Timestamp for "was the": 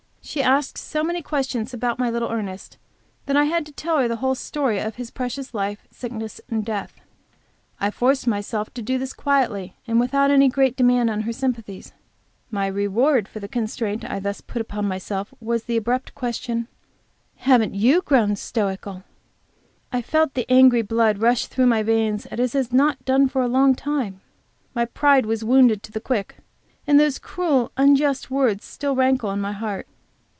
15.41-15.75